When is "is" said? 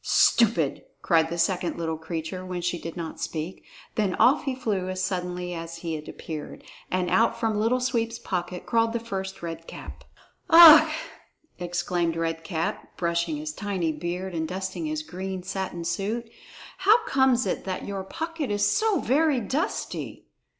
18.49-18.67